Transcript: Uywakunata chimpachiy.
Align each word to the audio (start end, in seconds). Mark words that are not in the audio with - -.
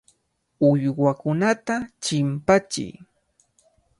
Uywakunata 0.69 1.75
chimpachiy. 2.03 2.93